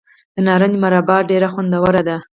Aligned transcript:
د 0.35 0.37
نارنج 0.47 0.75
مربا 0.83 1.17
ډیره 1.29 1.47
خوندوره 1.53 2.01
ده. 2.07 2.17